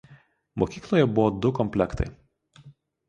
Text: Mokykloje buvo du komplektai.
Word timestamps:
Mokykloje 0.61 1.05
buvo 1.11 1.27
du 1.45 1.53
komplektai. 1.59 2.09